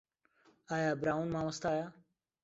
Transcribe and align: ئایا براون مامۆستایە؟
ئایا 0.69 0.91
براون 1.01 1.27
مامۆستایە؟ 1.35 1.85